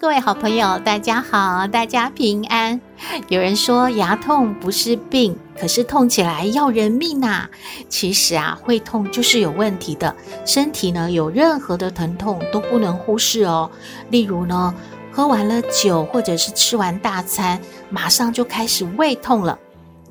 [0.00, 2.80] 各位好朋友，大家好，大家平安。
[3.28, 7.48] 有人说牙痛不是病，可是痛起来要人命呐。
[7.88, 10.14] 其实啊，会痛就是有问题的。
[10.44, 13.70] 身体呢，有任何的疼痛都不能忽视哦。
[14.10, 14.74] 例如呢，
[15.12, 19.56] 喝完了酒或者是吃完大餐，马上就开始胃痛了。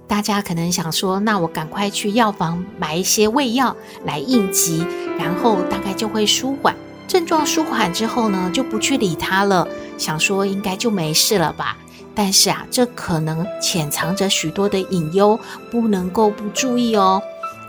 [0.08, 3.76] 大家可能想说，那我赶快去药房买一些胃药
[4.06, 4.86] 来应急，
[5.20, 6.74] 然后大概就会舒缓。
[7.08, 11.78] 症状舒缓之后呢，就不去理它了，想说应该就没事了吧。
[12.16, 15.40] 但是啊，这可能潜藏着许多的隐忧，
[15.72, 17.22] 不能够不注意哦。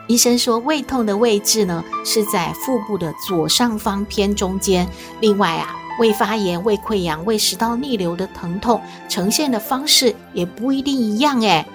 [0.06, 4.86] 医生说，胃痛的位置呢是在腹部的左上方偏中间。
[5.20, 11.66] 另外啊，胃发炎、胃溃疡、胃食道逆流的疼痛呈现的方式也不一定一样诶。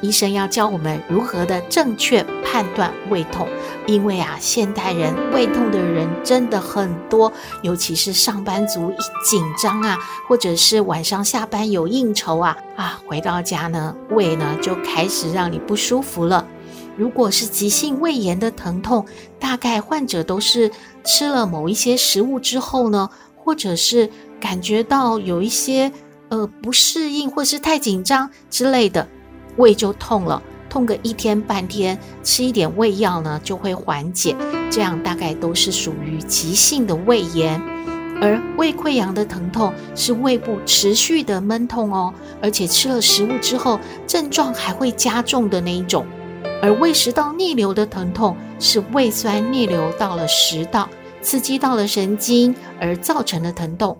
[0.00, 3.48] 医生要教我们如何的正确判断胃痛，
[3.86, 7.32] 因为啊，现代人胃痛的人真的很多，
[7.62, 16.46] 尤其是上班族一紧张啊，或者是晚上下班有应酬啊，啊，回到家呢，胃呢就开始让你不舒服了。
[16.96, 19.06] 如果是急性胃炎的疼痛，
[19.38, 20.70] 大概患者都是
[21.04, 25.92] 吃了某一些食物之后呢，或者是感觉到有一些
[26.28, 29.06] 呃不适应，或是太紧张之类的。
[29.58, 34.34] 胃就痛了，痛个一天半天，吃一点胃药呢就会缓解。
[34.70, 37.60] 这样大概都是属于急性的胃炎，
[38.20, 46.06] 而胃溃疡的疼痛是胃部持续的闷痛哦，而且吃了食物之后症状还会加重的那一种。
[46.60, 50.88] 而胃食道逆流的疼痛是胃酸逆流到了食道，
[51.22, 53.96] 刺激到了神经而造成的疼痛。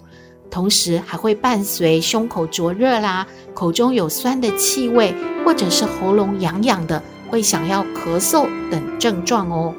[0.51, 5.15] 同时还会伴随胸口灼热啦，口中有酸的气味，
[5.45, 9.75] 或者是喉咙痒痒的，会想要咳嗽等症状哦。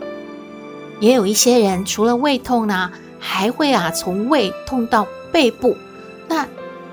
[0.99, 5.75] 也有一些人除了胃痛呢，还会啊从胃痛到背部，
[6.27, 6.47] 那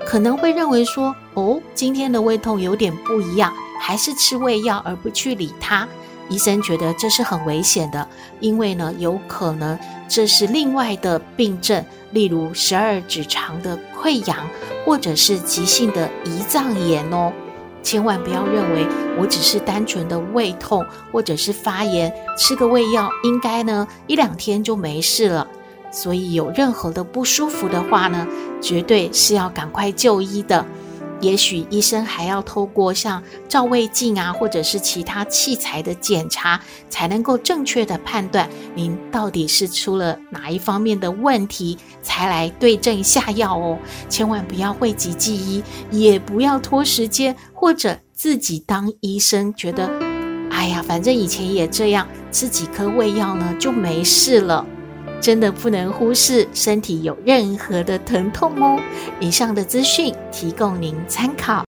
[0.05, 5.87] 可能会认为说，哦，今天的胃痛有点不一样，还是吃胃药而不去理它。
[6.29, 8.07] 医生觉得这是很危险的，
[8.39, 9.77] 因为呢，有可能
[10.07, 14.47] 这是另外的病症，例如十二指肠的溃疡，
[14.85, 17.31] 或者是急性的胰脏炎哦。
[17.83, 18.85] 千万不要认为
[19.17, 25.47] 我只是单纯的胃痛或者是发炎，吃个胃药应该呢一两天就没事了。
[25.89, 28.27] 所以有任何的不舒服的话呢，
[28.61, 30.65] 绝对是要赶快就医的。
[31.19, 43.79] 也许医生还要透过像照胃镜啊，或者是其他器材的检查，才能够正确的判断您到底是出了哪一方面的问题，才来对症下药哦。
[44.07, 49.89] 千万不要讳疾忌医，也不要拖时间，或者自己当医生，觉得
[50.51, 54.65] 哎呀，反正以前也这样，吃几颗胃药呢就没事了。
[55.21, 58.79] 真的不能忽视身体有任何的疼痛哦。
[59.19, 61.66] 以上的资讯提供您参考。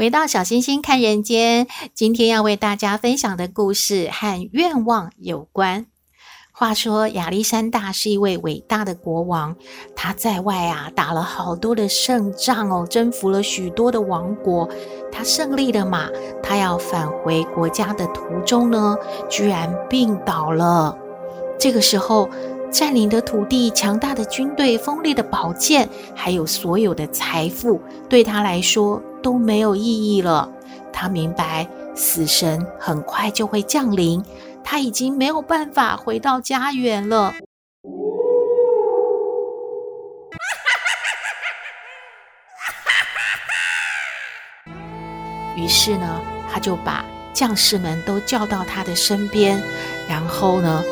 [0.00, 5.84] 回到小星星看人间，今天要为大家分享的故事和愿望有关。
[6.52, 9.54] 话说亚历山大是一位伟大的国王，
[9.94, 14.66] 他在外啊打了好多的胜仗哦，征服了许多的王国。
[15.12, 16.08] 他胜利了嘛，
[16.42, 18.96] 他要返回国家的途中呢，
[19.28, 20.96] 居然病倒了。
[21.58, 22.26] 这个时候，
[22.72, 27.78] 占领的土地、强大的军队、锋利的宝剑，还有所有的财富，
[28.08, 30.50] 对他来说都没有意义了。
[30.92, 34.22] 他明白死神很快就会降临，
[34.62, 37.32] 他已经没有办法回到家园了。
[45.56, 46.20] 于是呢，
[46.50, 49.62] 他就把将士们都叫到他的身边，
[50.08, 50.82] 然后呢，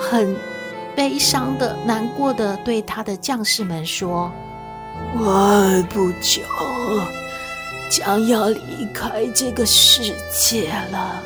[0.00, 0.36] 很
[0.94, 4.30] 悲伤的、难过的对他的将士们说
[5.16, 6.42] ：“我不久
[7.90, 11.22] 将要离开这个世界了，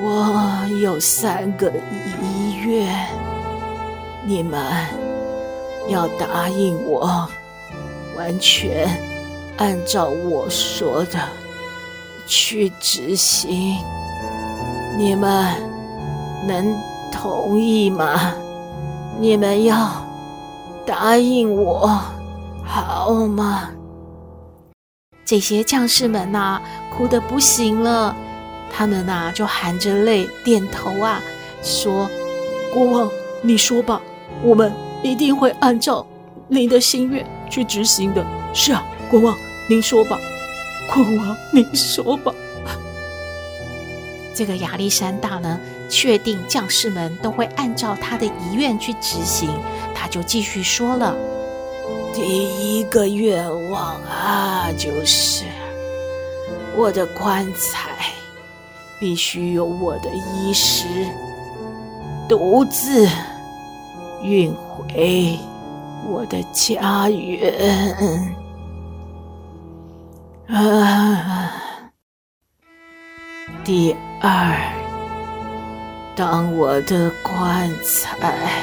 [0.00, 3.06] 我有三个遗愿，
[4.26, 4.60] 你们
[5.88, 7.28] 要答应我，
[8.16, 8.88] 完全
[9.56, 11.18] 按照我说的
[12.26, 13.76] 去执行。
[14.98, 15.54] 你们
[16.46, 16.74] 能
[17.10, 18.34] 同意吗？
[19.18, 19.90] 你们要
[20.84, 21.98] 答应我，
[22.64, 23.70] 好吗？
[25.30, 28.16] 这些将士们呐、啊，哭得不行了。
[28.68, 31.22] 他们呐、啊，就含着泪点头啊，
[31.62, 32.10] 说
[32.74, 33.08] ：“国王，
[33.40, 34.02] 你说吧，
[34.42, 34.72] 我们
[35.04, 36.04] 一定会按照
[36.48, 39.38] 您的心愿去执行的。”是啊，国王，
[39.68, 40.18] 您说吧，
[40.92, 42.34] 国王，您说吧。
[44.34, 49.48] 这个亚历山大呢，确定将士们都会按照他的遗愿去执行，
[49.94, 51.14] 他就继续说了
[52.14, 55.44] ：“第一个愿望啊，就是
[56.76, 57.90] 我的棺材。”
[59.00, 60.84] 必须由我的医师
[62.28, 63.08] 独自
[64.22, 65.38] 运回
[66.06, 68.36] 我的家园。
[70.48, 71.50] 啊，
[73.64, 74.54] 第二，
[76.14, 78.62] 当我的棺材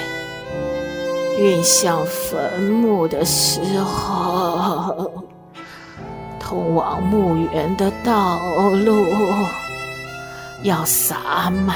[1.37, 5.23] 运向坟墓的时候，
[6.39, 8.39] 通往墓园的道
[8.69, 9.05] 路。
[10.63, 11.75] 要洒满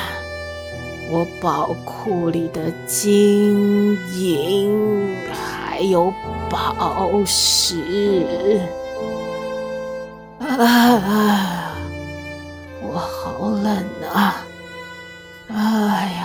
[1.12, 6.12] 我宝库里的金银，还有
[6.50, 8.60] 宝石。
[10.40, 11.76] 啊，
[12.82, 14.44] 我好冷啊！
[15.48, 15.56] 哎
[16.18, 16.21] 呀，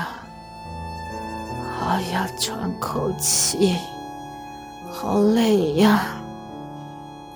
[1.97, 3.75] 我要喘口气，
[4.93, 6.09] 好累呀！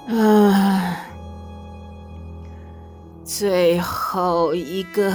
[0.06, 0.96] 啊。
[3.24, 5.10] 最后一个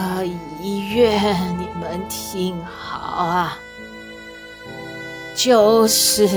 [0.59, 3.57] 遗愿，你们听好啊，
[5.35, 6.27] 就是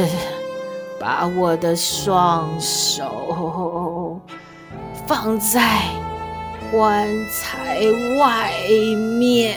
[1.00, 4.20] 把我的双手
[5.06, 5.80] 放在
[6.70, 7.80] 棺材
[8.20, 8.52] 外
[9.18, 9.56] 面。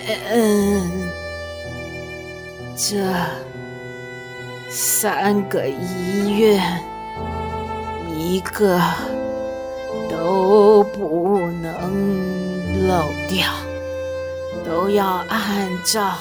[2.90, 3.14] 这
[4.70, 6.84] 三个医院，
[8.10, 8.82] 一个。
[10.10, 13.50] 都不能漏掉，
[14.66, 16.16] 都要按照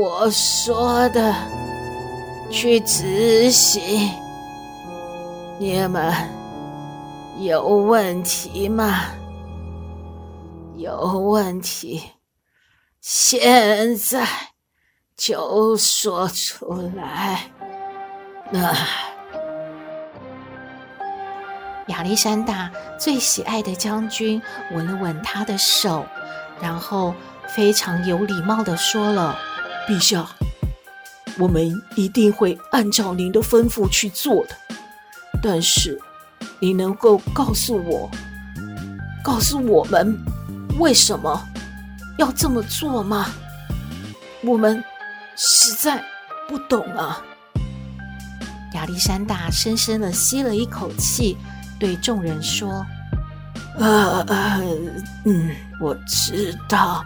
[0.00, 1.34] 我说的
[2.50, 4.10] 去执行。
[5.58, 6.12] 你们
[7.38, 9.04] 有问题吗？
[10.76, 12.02] 有问题，
[13.00, 14.26] 现在
[15.16, 17.50] 就说出来。
[18.52, 18.76] 啊。
[21.88, 24.42] 亚历山大最喜爱的将军
[24.72, 26.04] 吻了吻他的手，
[26.60, 27.14] 然后
[27.48, 29.38] 非常有礼貌的说了
[29.88, 30.28] ：“陛下，
[31.38, 34.56] 我们一定会按照您的吩咐去做的。
[35.40, 35.96] 但是，
[36.58, 38.10] 你能够告诉我，
[39.22, 40.18] 告诉我们
[40.80, 41.40] 为什么
[42.18, 43.26] 要这么做吗？
[44.42, 44.82] 我们
[45.36, 46.02] 实在
[46.48, 47.22] 不懂啊。”
[48.74, 51.36] 亚历山大深深地吸了一口气。
[51.78, 52.84] 对众人说
[53.78, 54.62] ：“呃呃，
[55.26, 57.04] 嗯，我知道，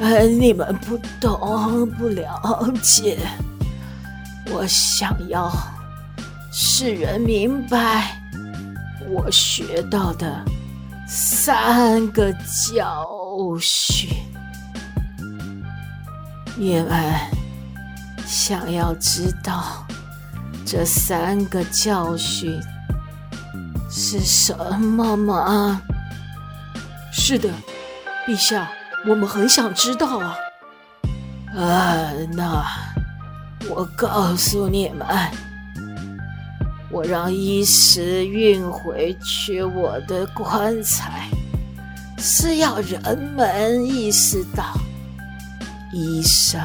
[0.00, 3.18] 呃，你们不懂，不了解。
[4.50, 5.48] 我想要
[6.52, 8.20] 世人明白
[9.08, 10.44] 我学到的
[11.06, 13.06] 三个教
[13.60, 14.10] 训。
[16.56, 17.14] 你们
[18.30, 19.84] 想要知道
[20.64, 22.60] 这三个教训？”
[23.90, 25.82] 是什么吗？
[27.12, 27.50] 是的，
[28.24, 28.70] 陛下，
[29.04, 30.36] 我们很想知道啊。
[31.56, 32.64] 啊，那
[33.68, 35.04] 我告诉你们，
[36.88, 41.28] 我让医师运回去我的棺材，
[42.16, 44.72] 是要人们意识到，
[45.92, 46.60] 医生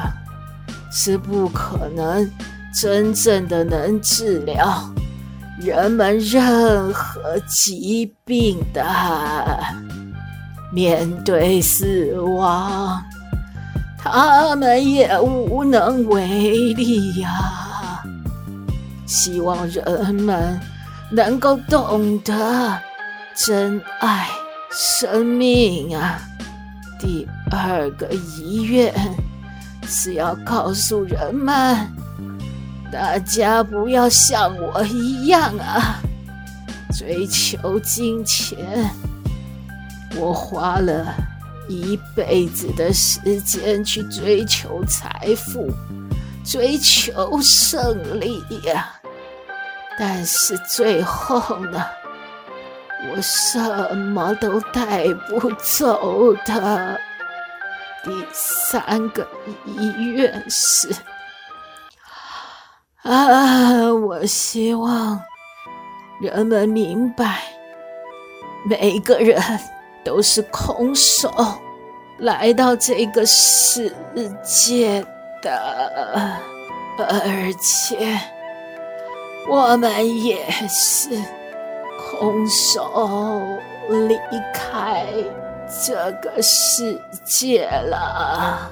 [0.98, 2.26] 是不可能
[2.72, 4.82] 真正的能治疗。
[5.60, 8.82] 人们任何疾病的
[10.72, 12.98] 面对死亡，
[13.98, 18.02] 他们也无能为力呀、
[19.04, 20.58] 希望人们
[21.12, 22.78] 能够懂得
[23.34, 24.28] 珍爱
[24.72, 26.18] 生命啊！
[26.98, 28.94] 第二个遗愿
[29.86, 31.90] 是要告诉人们。
[32.92, 36.00] 大家不要像我一样啊，
[36.92, 38.90] 追求金钱。
[40.16, 41.14] 我花了
[41.68, 45.68] 一辈子的时间去追求财富，
[46.44, 48.94] 追求胜利呀。
[49.98, 51.84] 但是最后呢，
[53.10, 57.00] 我什么都带不走的。
[58.06, 59.26] 第三个
[59.64, 60.94] 遗愿是，
[63.02, 65.20] 啊，我希望
[66.20, 67.42] 人们明白，
[68.64, 69.42] 每个人
[70.04, 71.28] 都是空手
[72.18, 73.92] 来到这个世
[74.44, 75.04] 界
[75.42, 76.38] 的，
[76.98, 78.20] 而且
[79.48, 81.10] 我们也是
[82.08, 83.42] 空手
[83.88, 84.16] 离
[84.54, 85.04] 开。
[85.68, 88.70] 这个世界了。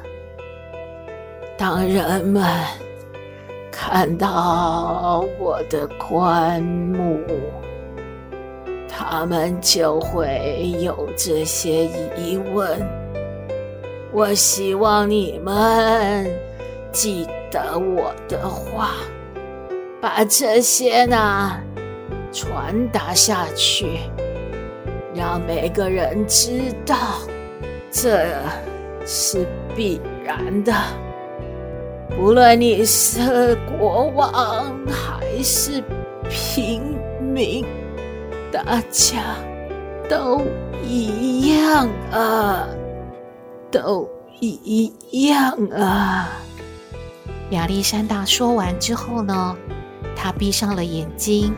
[1.56, 2.44] 当人们
[3.70, 7.20] 看到我的棺木，
[8.88, 11.84] 他们就会有这些
[12.16, 12.78] 疑问。
[14.12, 16.30] 我希望你们
[16.92, 18.90] 记得我的话，
[20.00, 21.52] 把这些呢
[22.32, 23.98] 传达下去。
[25.14, 26.96] 让每个人知道，
[27.90, 28.26] 这
[29.06, 30.74] 是必然的。
[32.18, 35.82] 无论你是国王还是
[36.28, 37.64] 平民，
[38.50, 39.36] 大家
[40.08, 40.42] 都
[40.82, 42.66] 一样啊，
[43.70, 44.08] 都
[44.40, 44.92] 一
[45.28, 46.28] 样啊。
[47.50, 49.56] 亚历山大说完之后呢，
[50.16, 51.54] 他闭上了眼睛，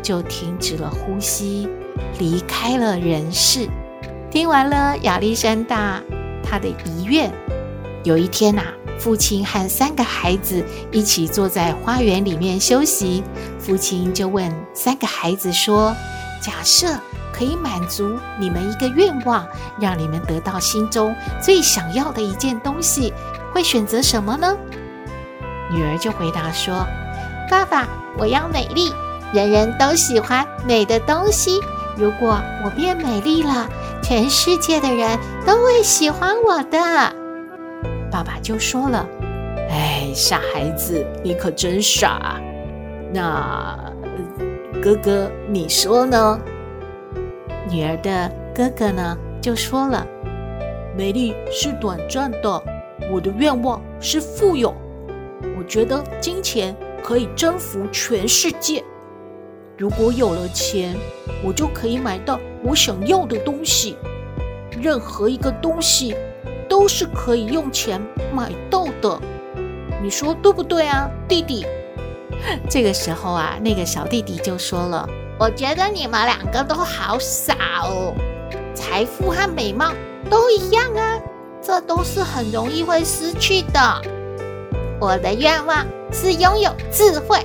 [0.00, 1.68] 就停止了呼吸。
[2.18, 3.68] 离开了人世。
[4.30, 6.02] 听完了亚历山大
[6.42, 7.32] 他的遗愿，
[8.02, 8.62] 有一天呐、
[8.98, 13.22] 父亲和三个孩子一起坐在花园里面休息。
[13.60, 15.94] 父亲就问三个孩子说
[16.42, 16.98] ：“假设
[17.32, 19.46] 可以满足你们一个愿望，
[19.80, 23.12] 让你们得到心中最想要的一件东西，
[23.52, 24.56] 会选择什么呢？”
[25.72, 26.84] 女儿就回答说
[27.48, 28.92] ：“爸爸，我要美丽，
[29.32, 31.60] 人人都喜欢美的东西。”
[31.96, 33.68] 如果我变美丽了，
[34.02, 36.78] 全世界的人都会喜欢我的。
[38.10, 39.06] 爸爸就说了
[39.70, 42.40] ：“哎，傻孩子，你可真傻。
[43.12, 43.78] 那
[44.82, 46.40] 哥哥，你说呢？”
[47.70, 50.06] 女儿的哥哥呢，就说了
[50.96, 52.62] ：“美丽是短暂的，
[53.12, 54.74] 我的愿望是富有。
[55.56, 58.82] 我觉得金钱可以征服全世界。”
[59.76, 60.96] 如果有了钱，
[61.42, 63.96] 我就可以买到我想要的东西。
[64.80, 66.14] 任何一个东西
[66.68, 68.00] 都是可以用钱
[68.32, 69.20] 买到的。
[70.02, 71.66] 你说对不对啊，弟弟？
[72.70, 75.08] 这个时候啊，那个小弟弟就说了
[75.40, 78.14] ：“我觉得你们两个都好傻哦，
[78.74, 79.92] 财富和美貌
[80.30, 81.18] 都一样啊，
[81.60, 84.02] 这都是很容易会失去的。
[85.00, 87.38] 我的愿望是拥有智慧。”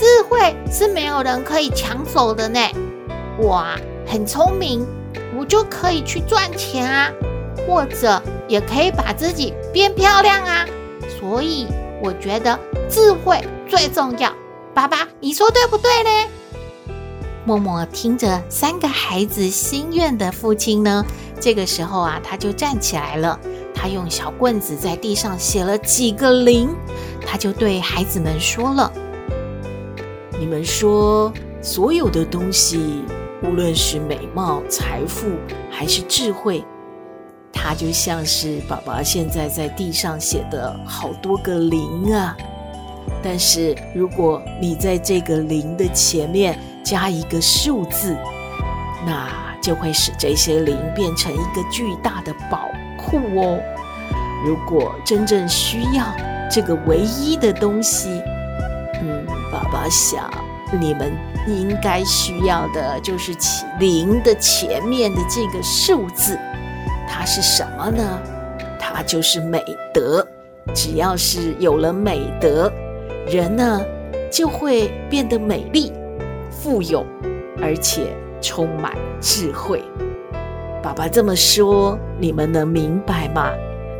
[0.00, 2.58] 智慧是没有人可以抢走的呢。
[3.36, 3.76] 我啊，
[4.06, 4.86] 很聪明，
[5.36, 7.12] 我就可以去赚钱啊，
[7.66, 10.64] 或者也可以把自己变漂亮啊。
[11.06, 11.66] 所以
[12.02, 14.32] 我觉得智慧最重要。
[14.72, 16.30] 爸爸，你说对不对呢？
[17.44, 21.04] 默默听着三个孩子心愿的父亲呢，
[21.38, 23.38] 这个时候啊，他就站起来了。
[23.74, 26.74] 他用小棍子在地上写了几个零，
[27.26, 28.90] 他就对孩子们说了。
[30.40, 31.30] 你们说，
[31.60, 33.04] 所有的东西，
[33.42, 35.26] 无论是美貌、财富，
[35.70, 36.64] 还是智慧，
[37.52, 42.34] 它就像是爸爸现在在地上写的好多个零啊。
[43.22, 48.16] 但是，如果你在这个零的前面加一个数字，
[49.04, 49.28] 那
[49.62, 52.66] 就会使这些零变成一个巨大的宝
[52.96, 53.60] 库哦。
[54.42, 56.06] 如果真正需要
[56.50, 58.22] 这个唯一的东西，
[59.90, 60.30] 想，
[60.80, 61.12] 你们
[61.46, 63.34] 应该需要的就是
[63.78, 66.38] 零的前面的这个数字，
[67.08, 68.18] 它是什么呢？
[68.78, 70.26] 它就是美德。
[70.72, 72.72] 只要是有了美德，
[73.26, 73.82] 人呢
[74.30, 75.92] 就会变得美丽、
[76.50, 77.04] 富有，
[77.60, 79.82] 而且充满智慧。
[80.82, 83.50] 爸爸这么说，你们能明白吗？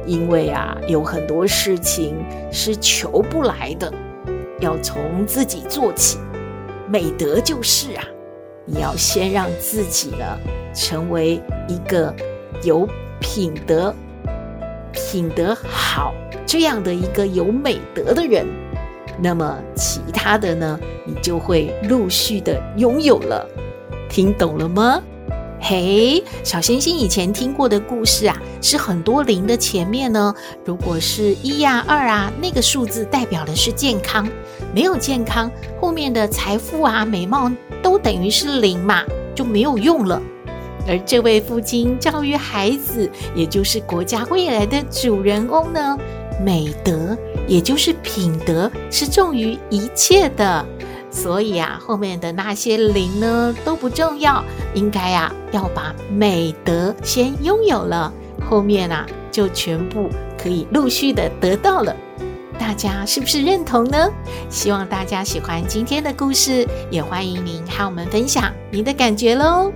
[0.06, 2.16] 因为啊，有很多事情
[2.52, 3.92] 是求不来的。
[4.60, 6.18] 要从自己做起，
[6.88, 8.04] 美德就是啊，
[8.64, 10.38] 你要先让自己呢
[10.74, 12.14] 成为一个
[12.62, 12.88] 有
[13.20, 13.94] 品德、
[14.92, 16.14] 品德好
[16.46, 18.46] 这样的一个有美德的人，
[19.20, 23.48] 那么其他的呢，你就会陆续的拥有了。
[24.08, 25.00] 听懂了吗？
[25.62, 34.26] 嘿，小星星以前听过的故事啊，是很多零的前面呢，如果是一呀、二啊，那个数字代表的是健康，
[34.74, 37.52] 没有健康，后面的财富啊、美貌
[37.82, 40.20] 都等于是零嘛，就没有用了。
[40.88, 45.96] 而这位父亲教育孩子，也就是国家未来的主人翁呢，
[46.42, 50.66] 美德也就是品德是重于一切的。
[51.10, 54.42] 所以啊，后面的那些零呢都不重要，
[54.74, 58.12] 应该啊要把美德先拥有了，
[58.48, 61.94] 后面啊就全部可以陆续的得到了。
[62.58, 64.08] 大家是不是认同呢？
[64.48, 69.72] 希望大家喜欢今天的故事，也欢迎您和我们分享您的感觉喽。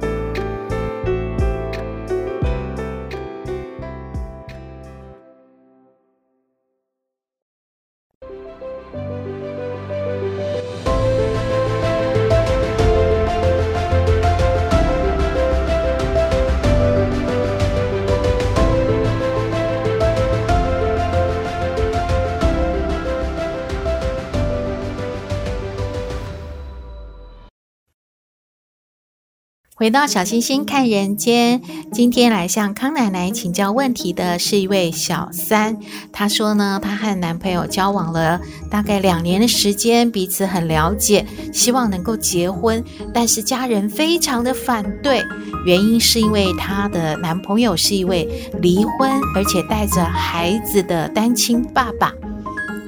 [29.85, 31.61] 回到小星星看人间，
[31.93, 35.76] 今天来向康奶奶请教问题的是一位小三。
[36.11, 45.23] 她说呢，她和男朋友交往了大概两年的时间，彼此很了解，希望能够结婚，但是家人非常的反对，
[45.67, 48.26] 原因是因为她的男朋友是一位
[48.62, 52.11] 离婚而且带着孩子的单亲爸爸。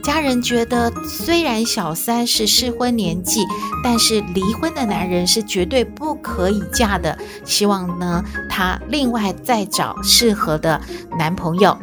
[0.06, 3.40] 家人觉得，虽然小三是适婚年纪，
[3.82, 7.18] 但是离婚的男人是绝对不可以嫁的。
[7.44, 10.80] 希望呢，她另外再找适合的
[11.18, 11.76] 男朋友。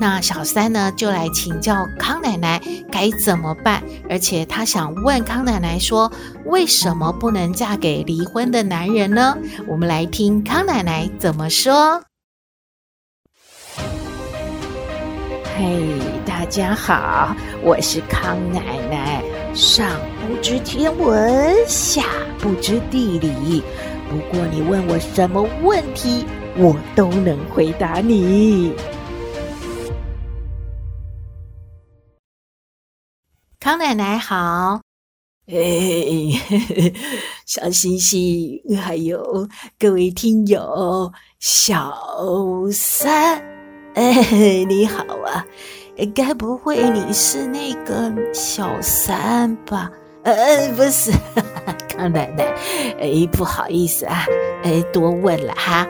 [0.00, 2.58] 那小三呢，就来请教康奶奶
[2.90, 3.82] 该怎么办。
[4.08, 6.10] 而且她想问康奶奶说，
[6.46, 9.36] 为什么不能嫁给离婚的男人呢？
[9.66, 12.02] 我们来听康奶奶怎么说。
[15.54, 16.17] 嘿
[16.48, 19.22] 家好，我是康奶奶。
[19.54, 22.02] 上不知天文，下
[22.38, 23.62] 不知地理，
[24.08, 26.24] 不过你问我什么问题，
[26.56, 28.72] 我都能回答你。
[33.60, 34.80] 康奶奶好，
[35.46, 36.32] 嘿，
[37.44, 39.46] 小星星，还有
[39.78, 41.92] 各位听友，小
[42.72, 43.44] 三。
[43.94, 45.44] 哎，你好啊，
[46.06, 49.90] 该不会你是那个小三吧？
[50.22, 51.10] 呃，不是，
[51.88, 52.44] 康奶奶，
[53.00, 54.24] 哎，不好意思啊，
[54.62, 55.86] 哎，多问了哈。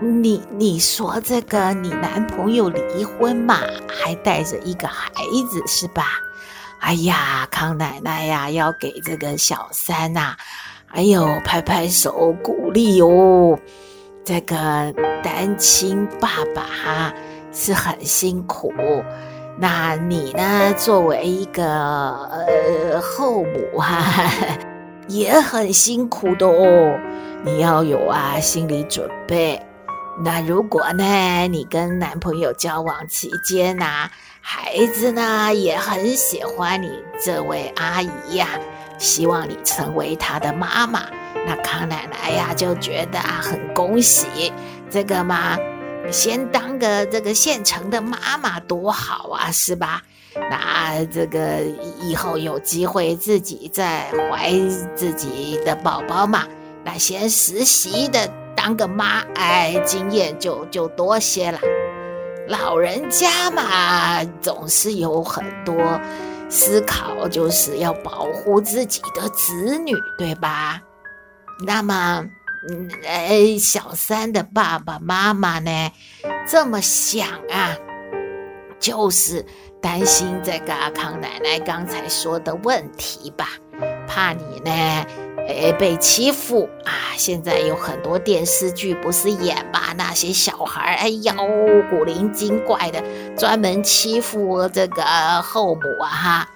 [0.00, 5.06] 你你说这个你男朋友离婚嘛，还带着一个孩
[5.48, 6.04] 子是吧？
[6.80, 10.34] 哎呀，康奶奶呀，要给这个小三呐，
[10.88, 13.58] 哎呦，拍拍手鼓励哦。
[14.24, 17.14] 这个单亲爸爸哈。
[17.58, 18.70] 是很辛苦，
[19.58, 20.74] 那你呢？
[20.76, 24.30] 作为一个呃后母哈、啊，
[25.08, 26.98] 也很辛苦的哦。
[27.42, 29.60] 你要有啊心理准备。
[30.22, 36.90] 那如果呢，你跟男朋友交往期间呐、孩子呢也很喜欢你
[37.22, 38.48] 这位阿姨呀、
[38.98, 41.02] 希望你成为他的妈妈，
[41.46, 44.52] 那康奶奶呀就觉得啊很恭喜
[44.90, 45.56] 这个嘛。
[46.10, 50.02] 先当个这个现成的妈妈多好啊，是吧？
[50.50, 51.60] 那这个
[52.00, 54.52] 以后有机会自己再怀
[54.94, 56.44] 自己的宝宝嘛，
[56.84, 61.58] 那先实习的当个妈，哎，经验就就多些了。
[62.48, 66.00] 老人家嘛，总是有很多
[66.48, 70.80] 思考，就是要保护自己的子女，对吧？
[71.66, 72.24] 那么。
[72.68, 75.92] 嗯，哎，小三的爸爸妈妈呢，
[76.48, 77.76] 这么想啊，
[78.80, 79.44] 就是
[79.80, 83.48] 担心这个康奶奶刚才说的问题吧，
[84.08, 84.72] 怕你呢，
[85.48, 86.92] 哎，被欺负啊。
[87.16, 91.32] 现在有很多电视剧不是演吧，那些小孩哎呦，
[91.88, 93.02] 古灵精怪的，
[93.36, 95.02] 专门欺负这个
[95.42, 96.48] 后母啊哈，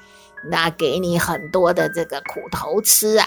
[0.51, 3.27] 那给你很多的这个苦头吃啊。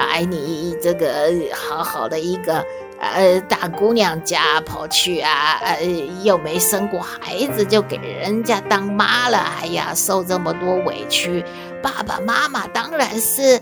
[0.00, 2.64] 哎，你这个好好的一个
[2.98, 5.82] 呃大姑娘家跑去啊，呃
[6.22, 11.44] 又没生过孩子就给人家当妈了，哎呀，受这么多委屈，
[11.82, 13.60] 爸爸妈妈当然是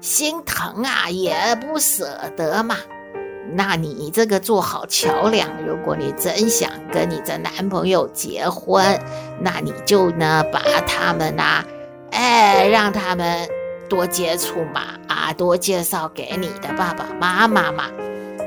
[0.00, 2.76] 心疼啊，也不舍得嘛。
[3.52, 8.84] 那你这个做好桥梁，如果你真想跟你的男朋友结婚，
[9.40, 11.64] 那你就呢把他们呐、啊，
[12.12, 13.59] 哎，让他们。
[13.90, 17.90] 多接触嘛，啊，多介绍给你的爸爸妈妈嘛，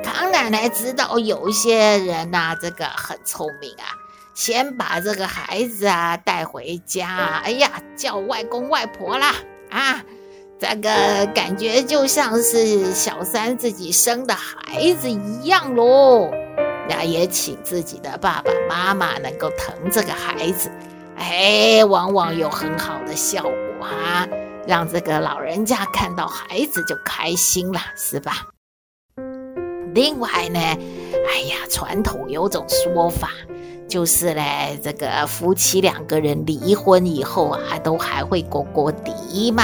[0.03, 3.93] 康奶奶知道有一些人呐、这个很聪明啊，
[4.33, 9.35] 先把这个孩子啊带回家，哎呀，叫外公外婆啦
[9.69, 10.01] 啊，
[10.59, 16.31] 这个感觉就像是小三自己生的孩子一样喽。
[16.87, 20.69] 那也请自己的爸爸妈妈能够疼这个孩子，
[21.17, 23.51] 哎，往往有很好的效果
[23.85, 24.27] 啊，
[24.65, 28.47] 让这个老人家看到孩子就开心了，是吧？
[29.93, 33.29] 另外呢，哎呀，传统有种说法，
[33.87, 39.63] 就是嘞，这个夫妻两个人离婚以后啊，都还会过过底嘛。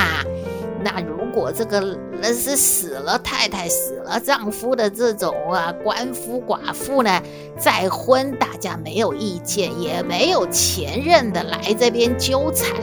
[0.83, 7.21] 那如果这个那是死了太太死了丈夫的这种啊，鳏夫寡妇呢，
[7.57, 12.75] 再婚，大家没有意见，也没有前任的来这边纠缠，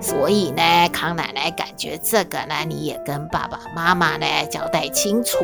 [0.00, 5.38] 所以呢，康奶奶感觉这个呢，你也跟爸爸妈妈呢交代清楚，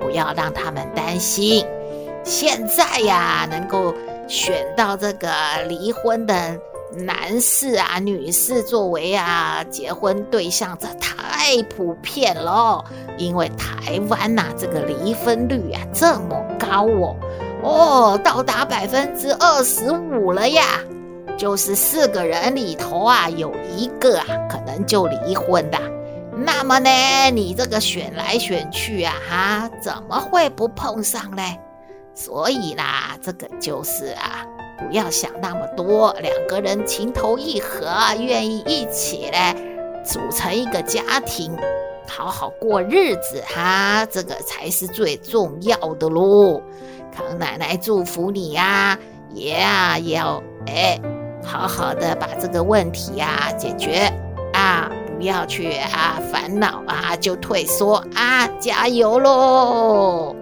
[0.00, 1.66] 不要让他们担心。
[2.24, 3.94] 现在呀，能够
[4.26, 5.28] 选到这个
[5.68, 6.58] 离婚的。
[6.94, 12.84] 男士啊，女士作为啊结婚对象，这太普遍了。
[13.18, 17.16] 因为台湾呐、这个离婚率啊这么高哦，
[17.62, 20.62] 哦，到达百分之二十五了呀。
[21.38, 25.78] 就是四个人里头啊，有一个啊可能就离婚的。
[26.36, 31.58] 那么呢，你这个选来选去啊，哈，怎么会不碰上嘞？
[32.14, 34.46] 所以啦，这个就是啊。
[34.82, 37.86] 不要想那么多，两个人情投意合，
[38.18, 39.54] 愿意一起来
[40.04, 41.56] 组成一个家庭，
[42.08, 46.60] 好好过日子哈，这个才是最重要的喽。
[47.14, 48.98] 康奶奶祝福你呀，
[49.32, 51.00] 也啊也要哎，
[51.44, 54.12] 好好的把这个问题呀解决
[54.52, 60.34] 啊，不要去啊烦恼啊就退缩啊，加油喽！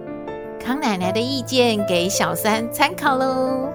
[0.63, 3.67] 康奶奶的意见给小三参考喽。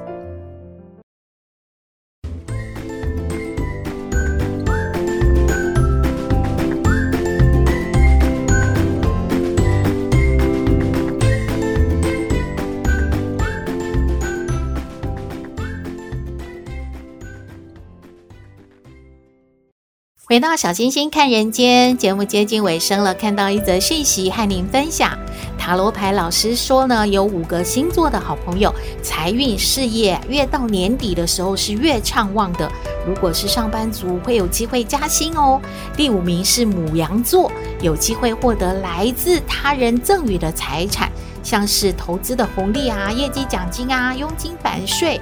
[20.37, 25.19] 回到小星星看人间节目接近尾声了，看到一则讯息和您分享。
[25.57, 28.71] 塔罗牌老师说呢，有五个星座的好朋友，
[29.03, 32.71] 财运事业越到年底的时候是越畅旺的。
[33.07, 35.59] 如果是上班族，会有机会加薪哦。
[35.97, 41.11] 第五名是母羊座，有机会获得来自他人赠予的财产，
[41.43, 45.19] 像是投资的红利啊、业绩奖金啊、佣金返税，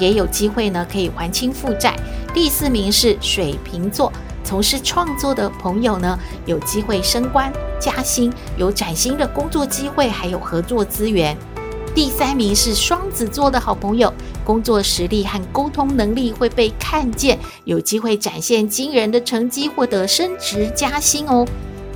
[0.00, 1.94] 也有机会呢可以还清负债。
[2.32, 4.10] 第四名是水瓶座。
[4.44, 11.36] 从事创作的朋友呢，有机会升官加薪，有崭新的工作机会，还有合作资源。
[11.94, 14.12] 第三名是双子座的好朋友，
[14.44, 21.46] 工作实力和沟通能力会被看见，有机会展现惊人的成绩，获得升职加薪哦。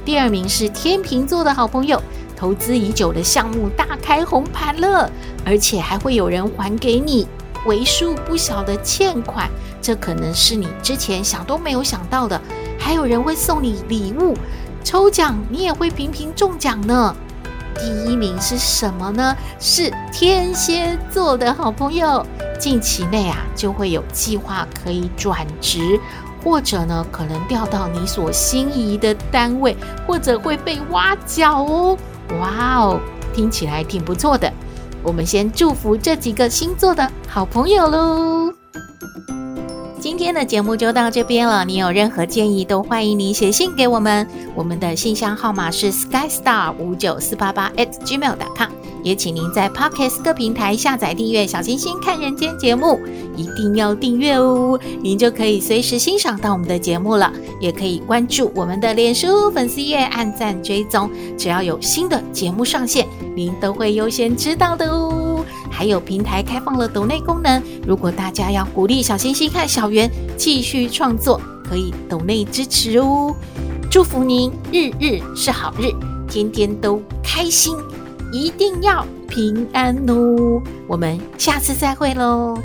[0.04, 2.00] 第二名是天秤座的好朋友，
[2.36, 5.10] 投资已久的项目大开红盘了，
[5.44, 7.26] 而且还会有人还给你
[7.68, 9.48] 为数不小的欠款。
[9.80, 12.40] 这可能是你之前想都没有想到的，
[12.76, 14.34] 还有人会送你礼物，
[14.82, 17.14] 抽奖你也会频频中奖呢。
[17.74, 19.36] 第一名是什么呢？
[19.60, 22.26] 是天蝎座的好朋友，
[22.58, 26.00] 近期内啊就会有计划可以转职，
[26.42, 29.76] 或者呢可能调到你所心仪的单位，
[30.08, 31.96] 或者会被挖角哦。
[32.40, 33.00] 哇哦，
[33.32, 34.52] 听起来挺不错的。
[35.02, 38.52] 我们先祝福这几个星座的好朋友喽。
[40.00, 41.64] 今天的节目就到这边了。
[41.64, 44.26] 你有任何建议，都欢迎你写信给我们。
[44.54, 48.70] 我们的信箱号码是 skystar 五九四八八 at gmail.com。
[49.02, 53.00] 也请您在 Podcast 各平台下载订阅《小星星看人间》节目，
[53.36, 57.32] 一定要订阅哦，您就可以随时欣赏到我们的节目了。
[57.60, 65.44] 也可以关注我们的脸书粉丝页，按赞追踪，只要有新的节目上线，您都会优先知道的哦。
[65.70, 73.34] 还有平台开放了抖内功能，如果大家要鼓励小星星看小圆继续创作，可以抖内支持哦。
[73.90, 75.90] 祝福您日日是好日，
[76.28, 77.74] 天天都开心，
[78.32, 80.62] 一定要平安哦。
[80.86, 82.58] 我们下次再会喽。